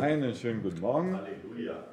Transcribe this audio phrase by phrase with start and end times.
[0.00, 1.14] Einen schönen guten Morgen.
[1.14, 1.84] Halleluja.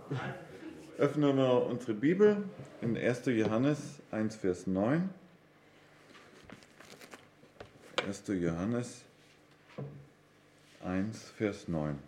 [0.98, 2.42] Öffnen wir unsere Bibel
[2.82, 3.26] in 1.
[3.26, 5.10] Johannes 1, Vers 9.
[8.08, 8.24] 1.
[8.28, 9.02] Johannes
[10.86, 12.00] 1, Vers 9.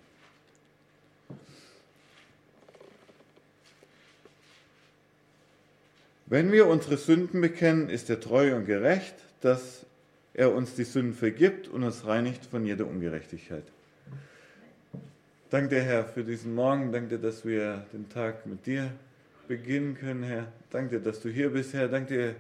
[6.28, 9.86] Wenn wir unsere Sünden bekennen, ist er treu und gerecht, dass
[10.34, 13.66] er uns die Sünden vergibt und uns reinigt von jeder Ungerechtigkeit.
[15.52, 16.92] Danke dir, Herr, für diesen Morgen.
[16.92, 18.92] Danke dir, dass wir den Tag mit dir
[19.48, 20.46] beginnen können, Herr.
[20.70, 21.88] Danke dir, dass du hier bist, Herr.
[21.88, 22.36] Danke dir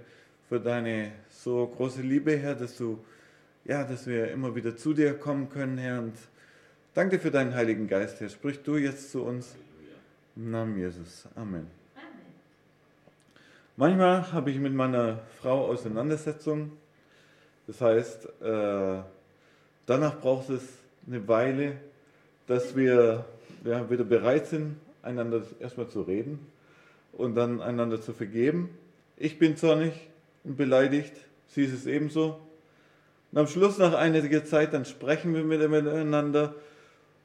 [0.48, 3.04] für deine so große Liebe, Herr, dass du,
[3.66, 6.02] ja, dass wir immer wieder zu dir kommen können, Herr.
[6.02, 6.14] Und
[6.94, 8.30] danke dir für deinen Heiligen Geist, Herr.
[8.30, 9.56] Sprich du jetzt zu uns.
[10.36, 11.28] Im Namen Jesus.
[11.36, 11.66] Amen.
[13.76, 16.74] Manchmal habe ich mit meiner Frau Auseinandersetzungen.
[17.66, 19.02] Das heißt, äh,
[19.88, 20.62] danach braucht es
[21.08, 21.78] eine Weile,
[22.50, 23.26] dass wir
[23.64, 26.40] ja, wieder bereit sind, einander erstmal zu reden
[27.14, 28.72] und dann einander zu vergeben.
[29.18, 29.94] Ich bin zornig
[30.44, 31.14] und beleidigt,
[31.48, 32.40] sie ist es ebenso.
[33.32, 36.56] Und am Schluss, nach einiger Zeit, dann sprechen wir miteinander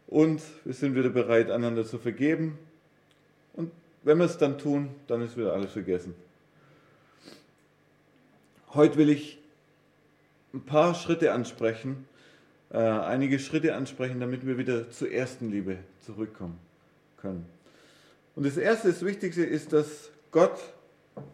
[0.08, 2.58] und wir sind wieder bereit, einander zu vergeben.
[3.54, 6.14] Und wenn wir es dann tun, dann ist wieder alles vergessen.
[8.74, 9.38] Heute will ich
[10.52, 12.06] ein paar Schritte ansprechen,
[12.74, 16.58] äh, einige Schritte ansprechen, damit wir wieder zur ersten Liebe zurückkommen
[17.18, 17.46] können.
[18.34, 20.58] Und das erste, das Wichtigste ist, dass Gott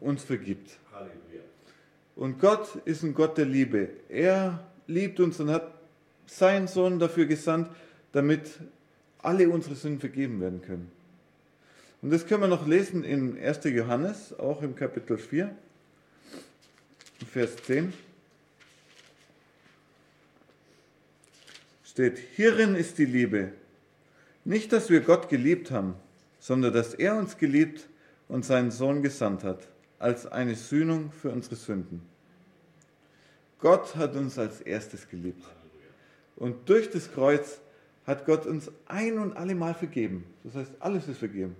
[0.02, 0.78] uns vergibt.
[0.92, 1.40] Halleluja.
[2.14, 3.88] Und Gott ist ein Gott der Liebe.
[4.10, 5.72] Er liebt uns und hat
[6.26, 7.70] seinen Sohn dafür gesandt,
[8.12, 8.60] damit
[9.22, 10.92] alle unsere Sünden vergeben werden können.
[12.02, 13.64] Und das können wir noch lesen in 1.
[13.64, 15.50] Johannes, auch im Kapitel 4,
[17.32, 17.94] Vers 10.
[22.00, 23.52] Steht, hierin ist die Liebe.
[24.46, 25.96] Nicht, dass wir Gott geliebt haben,
[26.38, 27.90] sondern dass er uns geliebt
[28.26, 32.00] und seinen Sohn gesandt hat, als eine Sühnung für unsere Sünden.
[33.58, 35.44] Gott hat uns als erstes geliebt.
[36.36, 37.60] Und durch das Kreuz
[38.06, 40.24] hat Gott uns ein und alle Mal vergeben.
[40.42, 41.54] Das heißt, alles ist vergeben.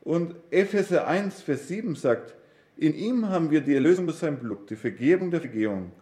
[0.00, 2.34] Und Epheser 1, Vers 7 sagt,
[2.78, 5.92] in ihm haben wir die Erlösung durch sein Blut, die Vergebung der Vergehung,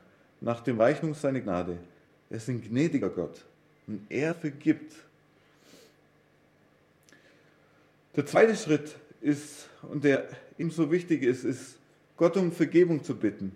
[0.40, 1.78] nach dem Weichnung seiner Gnade.
[2.30, 3.44] Er ist ein gnädiger Gott
[3.86, 4.92] und er vergibt.
[8.16, 10.28] Der zweite Schritt ist, und der
[10.58, 11.76] ihm so wichtig ist, ist,
[12.16, 13.52] Gott um Vergebung zu bitten.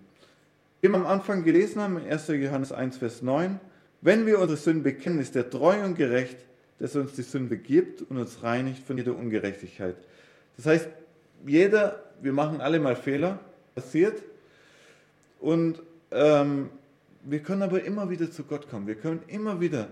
[0.81, 2.27] Wie wir am Anfang gelesen haben, in 1.
[2.27, 3.59] Johannes 1, Vers 9,
[4.01, 6.37] wenn wir unsere Sünden bekennen, ist er treu und gerecht,
[6.79, 9.95] dass er uns die Sünde gibt und uns reinigt von jeder Ungerechtigkeit.
[10.57, 10.89] Das heißt,
[11.45, 13.39] jeder, wir machen alle mal Fehler,
[13.75, 14.21] passiert.
[15.39, 16.69] Und ähm,
[17.23, 18.87] wir können aber immer wieder zu Gott kommen.
[18.87, 19.89] Wir können immer wieder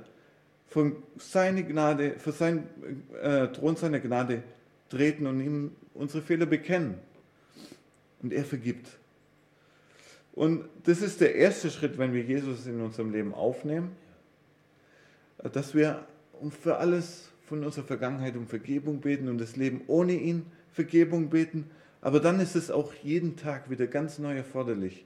[0.68, 2.68] von seiner Gnade, vor seinen
[3.22, 4.44] äh, Thron seiner Gnade
[4.90, 6.96] treten und ihm unsere Fehler bekennen.
[8.22, 8.88] Und er vergibt.
[10.34, 13.92] Und das ist der erste Schritt, wenn wir Jesus in unserem Leben aufnehmen,
[15.54, 16.06] dass wir
[16.62, 21.70] für alles von unserer Vergangenheit um Vergebung beten und das Leben ohne ihn Vergebung beten.
[22.02, 25.06] Aber dann ist es auch jeden Tag wieder ganz neu erforderlich,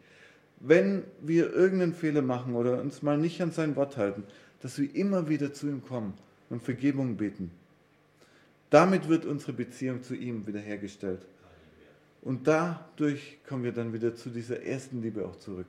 [0.65, 4.23] wenn wir irgendeinen Fehler machen oder uns mal nicht an sein Wort halten,
[4.61, 6.13] dass wir immer wieder zu ihm kommen
[6.49, 7.51] und Vergebung beten.
[8.69, 11.25] Damit wird unsere Beziehung zu ihm wiederhergestellt.
[12.21, 15.67] Und dadurch kommen wir dann wieder zu dieser ersten Liebe auch zurück,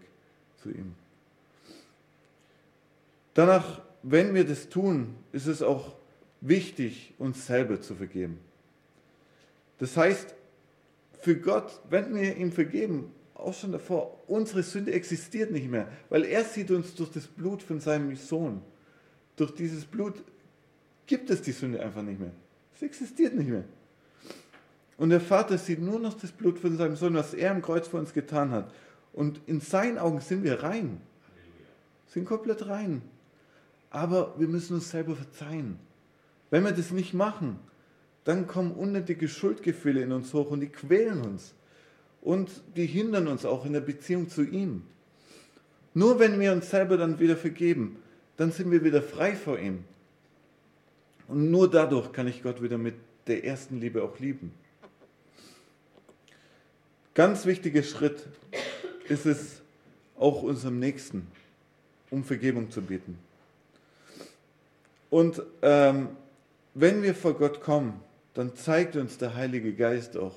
[0.63, 0.95] zu ihm.
[3.35, 5.97] Danach, wenn wir das tun, ist es auch
[6.41, 8.39] wichtig, uns selber zu vergeben.
[9.79, 10.37] Das heißt,
[11.21, 13.11] für Gott, wenn wir ihm vergeben,
[13.45, 17.63] auch schon davor, unsere Sünde existiert nicht mehr, weil er sieht uns durch das Blut
[17.63, 18.63] von seinem Sohn.
[19.37, 20.23] Durch dieses Blut
[21.07, 22.33] gibt es die Sünde einfach nicht mehr.
[22.75, 23.65] Es existiert nicht mehr.
[24.97, 27.89] Und der Vater sieht nur noch das Blut von seinem Sohn, was er am Kreuz
[27.89, 28.73] für uns getan hat.
[29.13, 31.01] Und in seinen Augen sind wir rein.
[32.07, 33.03] Sind komplett rein.
[33.91, 35.79] Aber wir müssen uns selber verzeihen.
[36.51, 37.59] Wenn wir das nicht machen,
[38.25, 41.55] dann kommen unnötige Schuldgefühle in uns hoch und die quälen uns.
[42.25, 44.83] Und die hindern uns auch in der Beziehung zu ihm.
[45.93, 47.99] Nur wenn wir uns selber dann wieder vergeben,
[48.37, 49.85] dann sind wir wieder frei vor ihm.
[51.29, 52.95] Und nur dadurch kann ich Gott wieder mit
[53.27, 54.53] der ersten Liebe auch lieben.
[57.15, 58.27] Ganz wichtiger Schritt
[59.09, 59.63] ist es
[60.19, 61.27] auch unserem Nächsten,
[62.11, 63.19] um Vergebung zu bitten.
[65.11, 66.09] Und ähm,
[66.75, 68.01] wenn wir vor Gott kommen,
[68.33, 70.35] dann zeigt uns der Heilige Geist auch,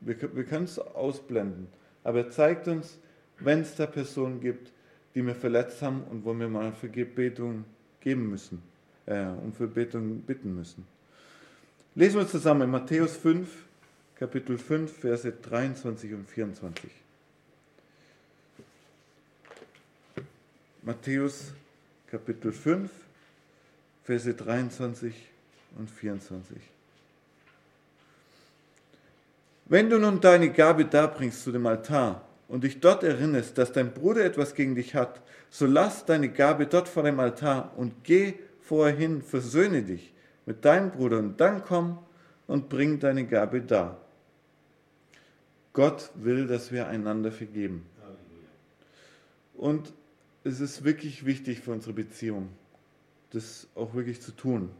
[0.00, 1.68] wir, wir können es ausblenden,
[2.04, 2.98] aber er zeigt uns,
[3.38, 4.72] wenn es da Personen gibt,
[5.14, 7.64] die wir verletzt haben und wo wir mal Vergebung
[8.00, 8.62] geben müssen.
[9.08, 10.86] äh, um Verbetung bitten müssen.
[11.94, 13.48] Lesen wir zusammen in Matthäus 5,
[14.16, 16.90] Kapitel 5, Verse 23 und 24.
[20.82, 21.52] Matthäus
[22.10, 22.90] Kapitel 5,
[24.04, 25.14] Verse 23
[25.76, 26.56] und 24.
[29.70, 33.92] Wenn du nun deine Gabe darbringst zu dem Altar und dich dort erinnerst, dass dein
[33.92, 35.20] Bruder etwas gegen dich hat,
[35.50, 40.14] so lass deine Gabe dort vor dem Altar und geh vorher hin, versöhne dich
[40.46, 41.98] mit deinem Bruder und dann komm
[42.46, 44.00] und bring deine Gabe dar.
[45.74, 47.84] Gott will, dass wir einander vergeben.
[49.54, 49.92] Und
[50.44, 52.48] es ist wirklich wichtig für unsere Beziehung,
[53.30, 54.70] das auch wirklich zu tun,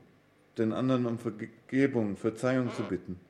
[0.56, 3.20] den anderen um Vergebung, Verzeihung zu bitten.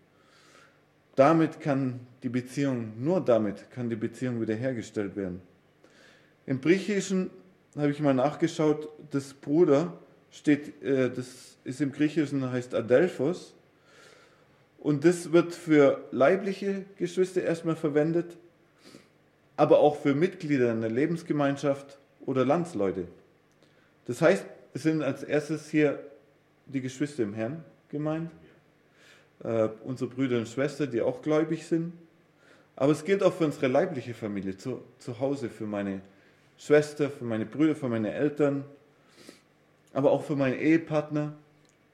[1.18, 5.42] Damit kann die Beziehung, nur damit kann die Beziehung wiederhergestellt werden.
[6.46, 7.30] Im Griechischen
[7.76, 9.98] habe ich mal nachgeschaut, das Bruder
[10.30, 13.52] steht, äh, das ist im Griechischen heißt Adelphos
[14.78, 18.36] und das wird für leibliche Geschwister erstmal verwendet,
[19.56, 23.08] aber auch für Mitglieder in der Lebensgemeinschaft oder Landsleute.
[24.06, 25.98] Das heißt, es sind als erstes hier
[26.66, 28.30] die Geschwister im Herrn gemeint,
[29.44, 31.92] äh, unsere Brüder und Schwestern, die auch gläubig sind.
[32.76, 36.00] Aber es gilt auch für unsere leibliche Familie, zu, zu Hause, für meine
[36.56, 38.64] Schwester, für meine Brüder, für meine Eltern,
[39.92, 41.34] aber auch für meinen Ehepartner,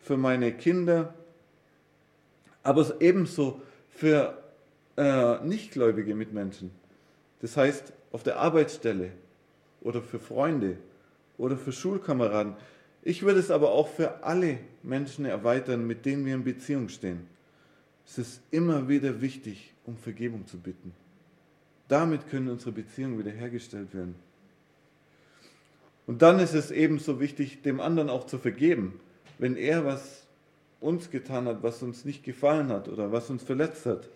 [0.01, 1.15] für meine Kinder,
[2.63, 4.37] aber ebenso für
[4.97, 6.71] äh, nichtgläubige Mitmenschen.
[7.41, 9.11] Das heißt, auf der Arbeitsstelle
[9.81, 10.79] oder für Freunde
[11.37, 12.55] oder für Schulkameraden.
[13.03, 17.34] Ich würde es aber auch für alle Menschen erweitern, mit denen wir in Beziehung stehen.
[18.07, 20.93] Es ist immer wieder wichtig, um Vergebung zu bitten.
[21.89, 24.15] Damit können unsere Beziehungen wiederhergestellt werden.
[26.07, 29.01] Und dann ist es ebenso wichtig, dem anderen auch zu vergeben,
[29.39, 30.27] wenn er was
[30.81, 34.09] uns getan hat, was uns nicht gefallen hat oder was uns verletzt hat.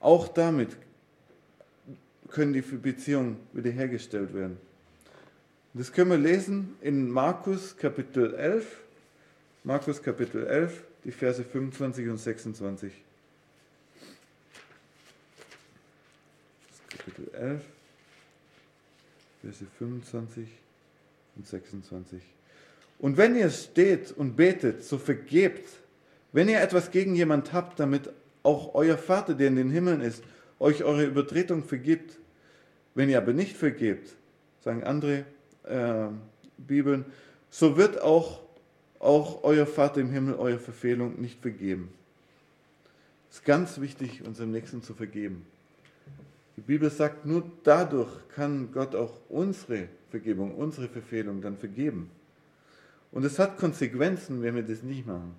[0.00, 0.76] Auch damit
[2.28, 4.58] können die Beziehungen wiederhergestellt werden.
[5.74, 8.80] Das können wir lesen in Markus Kapitel 11,
[9.64, 12.92] Markus Kapitel 11, die Verse 25 und 26.
[16.90, 17.62] Kapitel 11,
[19.42, 20.48] Verse 25
[21.36, 22.22] und 26.
[22.98, 25.68] Und wenn ihr steht und betet, so vergebt,
[26.32, 28.10] wenn ihr etwas gegen jemand habt, damit
[28.42, 30.22] auch euer Vater, der in den Himmeln ist,
[30.58, 32.18] euch eure Übertretung vergibt.
[32.94, 34.14] Wenn ihr aber nicht vergebt,
[34.64, 35.24] sagen andere
[35.64, 36.08] äh,
[36.56, 37.04] Bibeln,
[37.50, 38.40] so wird auch,
[39.00, 41.90] auch euer Vater im Himmel eure Verfehlung nicht vergeben.
[43.30, 45.44] Es ist ganz wichtig, unserem Nächsten zu vergeben.
[46.56, 52.10] Die Bibel sagt, nur dadurch kann Gott auch unsere Vergebung, unsere Verfehlung dann vergeben.
[53.12, 55.34] Und es hat Konsequenzen, wenn wir das nicht machen.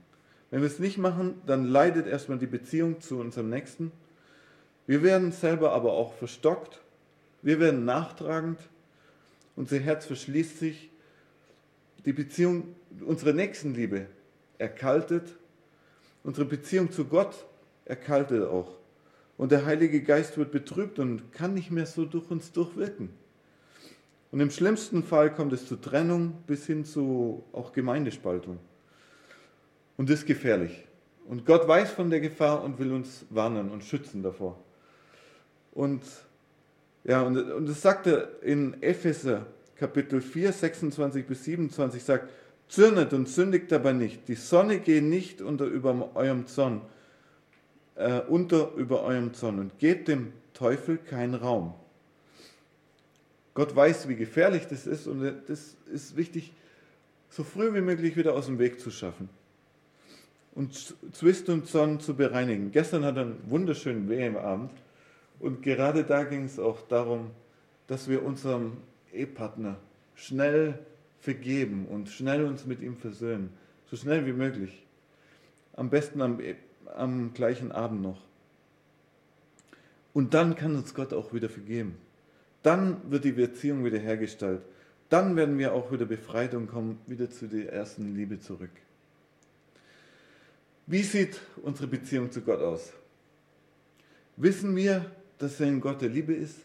[0.51, 3.91] Wenn wir es nicht machen, dann leidet erstmal die Beziehung zu unserem Nächsten.
[4.87, 6.79] Wir werden selber aber auch verstockt.
[7.41, 8.59] Wir werden nachtragend.
[9.55, 10.89] Unser Herz verschließt sich.
[12.05, 14.07] Die Beziehung, unsere Nächstenliebe
[14.57, 15.35] erkaltet.
[16.23, 17.45] Unsere Beziehung zu Gott
[17.85, 18.77] erkaltet auch.
[19.37, 23.09] Und der Heilige Geist wird betrübt und kann nicht mehr so durch uns durchwirken.
[24.31, 28.59] Und im schlimmsten Fall kommt es zu Trennung bis hin zu auch Gemeindespaltung.
[29.97, 30.85] Und das ist gefährlich.
[31.25, 34.59] Und Gott weiß von der Gefahr und will uns warnen und schützen davor.
[35.71, 36.03] Und
[37.03, 39.45] ja, und, und das sagt er in Epheser
[39.75, 42.29] Kapitel 4, 26 bis 27, sagt,
[42.69, 44.27] zürnet und sündigt dabei nicht.
[44.27, 46.81] Die Sonne gehe nicht unter über eurem Zorn
[47.99, 51.73] äh, unter über eurem Zorn und gebt dem Teufel keinen Raum.
[53.53, 56.53] Gott weiß, wie gefährlich das ist und das ist wichtig,
[57.29, 59.29] so früh wie möglich wieder aus dem Weg zu schaffen
[60.55, 62.71] und Zwist und Zorn zu bereinigen.
[62.71, 64.71] Gestern hat er einen wunderschönen WM-Abend
[65.39, 67.31] und gerade da ging es auch darum,
[67.87, 68.77] dass wir unserem
[69.13, 69.77] Ehepartner
[70.15, 70.79] schnell
[71.21, 73.49] vergeben und schnell uns mit ihm versöhnen.
[73.89, 74.85] So schnell wie möglich.
[75.73, 76.39] Am besten am
[76.95, 78.21] am gleichen Abend noch.
[80.13, 81.95] Und dann kann uns Gott auch wieder vergeben.
[82.63, 84.61] Dann wird die Beziehung wieder hergestellt.
[85.09, 88.71] Dann werden wir auch wieder befreit und kommen wieder zu der ersten Liebe zurück.
[90.85, 92.91] Wie sieht unsere Beziehung zu Gott aus?
[94.35, 96.57] Wissen wir, dass er ein Gott der Liebe ist,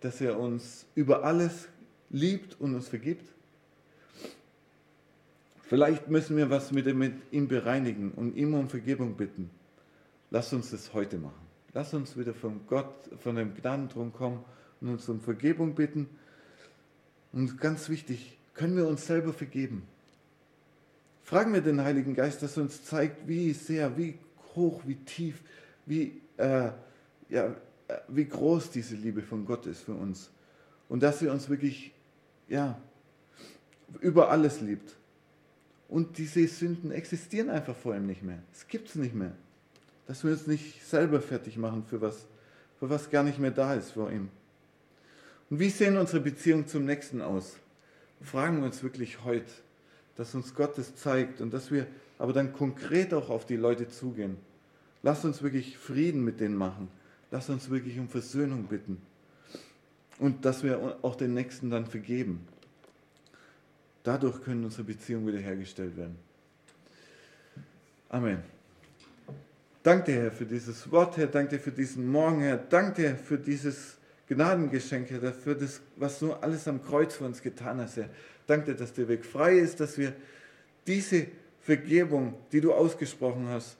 [0.00, 1.68] dass er uns über alles
[2.10, 3.26] liebt und uns vergibt?
[5.68, 6.86] Vielleicht müssen wir was mit
[7.32, 9.50] ihm bereinigen und ihm um Vergebung bitten.
[10.30, 11.46] Lass uns das heute machen.
[11.72, 14.44] Lass uns wieder von Gott, von dem Gnadenthron kommen
[14.80, 16.08] und uns um Vergebung bitten.
[17.32, 19.82] Und ganz wichtig, können wir uns selber vergeben.
[21.24, 24.18] fragen wir den Heiligen Geist, dass er uns zeigt, wie sehr, wie
[24.54, 25.42] hoch, wie tief,
[25.84, 26.70] wie, äh,
[27.28, 27.56] ja,
[28.06, 30.30] wie groß diese Liebe von Gott ist für uns.
[30.88, 31.92] Und dass er uns wirklich,
[32.48, 32.80] ja,
[34.00, 34.96] über alles liebt.
[35.88, 38.38] Und diese Sünden existieren einfach vor ihm nicht mehr.
[38.52, 39.32] Es gibt es nicht mehr.
[40.06, 42.26] Dass wir uns nicht selber fertig machen für was,
[42.78, 44.28] für was gar nicht mehr da ist vor ihm.
[45.48, 47.56] Und wie sehen unsere Beziehungen zum Nächsten aus?
[48.20, 49.50] Fragen wir uns wirklich heute,
[50.16, 51.86] dass uns Gott das zeigt und dass wir
[52.18, 54.36] aber dann konkret auch auf die Leute zugehen.
[55.02, 56.88] Lass uns wirklich Frieden mit denen machen.
[57.30, 59.00] Lass uns wirklich um Versöhnung bitten.
[60.18, 62.40] Und dass wir auch den Nächsten dann vergeben.
[64.06, 66.16] Dadurch können unsere Beziehungen wiederhergestellt werden.
[68.08, 68.38] Amen.
[69.82, 71.26] Danke, Herr, für dieses Wort, Herr.
[71.26, 72.56] Danke für diesen Morgen, Herr.
[72.56, 73.98] Danke dir für dieses
[74.28, 78.08] Gnadengeschenk, Herr, dafür, das, was du alles am Kreuz für uns getan hast, Herr.
[78.46, 80.12] Danke dass der Weg frei ist, dass wir
[80.86, 81.26] diese
[81.62, 83.76] Vergebung, die du ausgesprochen hast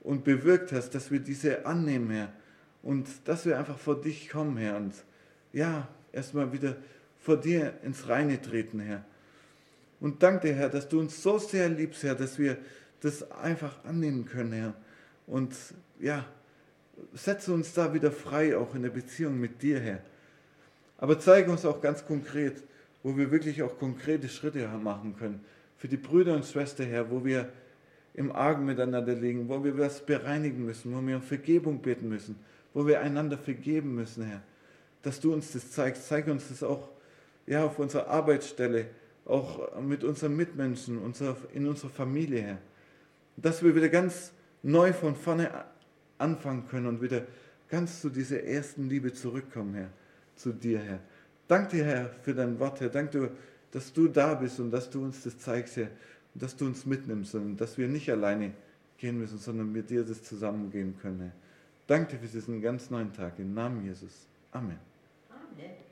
[0.00, 2.32] und bewirkt hast, dass wir diese annehmen, Herr.
[2.82, 4.76] Und dass wir einfach vor dich kommen, Herr.
[4.76, 4.94] Und
[5.52, 6.74] ja, erstmal wieder
[7.20, 9.04] vor dir ins Reine treten, Herr.
[10.00, 12.56] Und danke Herr, dass du uns so sehr liebst, Herr, dass wir
[13.00, 14.74] das einfach annehmen können, Herr.
[15.26, 15.54] Und
[16.00, 16.24] ja,
[17.14, 20.02] setze uns da wieder frei, auch in der Beziehung mit dir, Herr.
[20.98, 22.62] Aber zeige uns auch ganz konkret,
[23.02, 25.44] wo wir wirklich auch konkrete Schritte machen können.
[25.76, 27.48] Für die Brüder und Schwestern, Herr, wo wir
[28.14, 32.36] im Argen miteinander liegen, wo wir was bereinigen müssen, wo wir um Vergebung beten müssen,
[32.74, 34.42] wo wir einander vergeben müssen, Herr.
[35.02, 36.08] Dass du uns das zeigst.
[36.08, 36.88] Zeige uns das auch
[37.46, 38.86] ja, auf unserer Arbeitsstelle,
[39.28, 40.98] auch mit unseren Mitmenschen,
[41.52, 42.58] in unserer Familie, Herr.
[43.36, 44.32] Dass wir wieder ganz
[44.62, 45.50] neu von vorne
[46.18, 47.22] anfangen können und wieder
[47.68, 49.90] ganz zu dieser ersten Liebe zurückkommen, Herr,
[50.34, 51.00] zu dir, Herr.
[51.46, 52.88] Danke dir, Herr, für dein Wort, Herr.
[52.88, 53.30] Danke
[53.70, 55.90] dass du da bist und dass du uns das zeigst, Herr,
[56.34, 58.52] und dass du uns mitnimmst und dass wir nicht alleine
[58.96, 61.32] gehen müssen, sondern mit dir das zusammengehen können, Herr.
[61.86, 63.38] Danke für diesen ganz neuen Tag.
[63.38, 64.26] Im Namen Jesus.
[64.52, 64.78] Amen.
[65.30, 65.87] Amen.